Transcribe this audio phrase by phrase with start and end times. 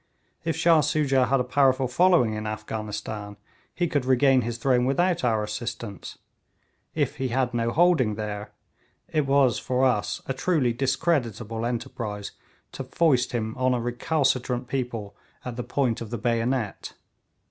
[0.43, 3.37] If Shah Soojah had a powerful following in Afghanistan,
[3.75, 6.17] he could regain his throne without our assistance;
[6.95, 8.51] if he had no holding there,
[9.09, 12.31] it was for us a truly discreditable enterprise
[12.71, 16.93] to foist him on a recalcitrant people at the point of the bayonet.